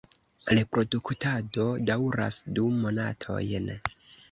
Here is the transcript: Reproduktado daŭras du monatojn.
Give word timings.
Reproduktado 0.57 1.67
daŭras 1.91 2.41
du 2.61 2.67
monatojn. 2.81 3.73